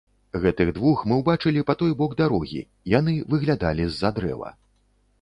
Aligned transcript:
Гэтых 0.45 0.71
двух 0.77 1.03
мы 1.11 1.17
ўбачылі 1.19 1.61
па 1.69 1.77
той 1.83 1.95
бок 2.01 2.17
дарогі, 2.23 2.65
яны 2.97 3.17
выглядалі 3.35 3.83
з-за 3.93 4.17
дрэва. 4.19 4.49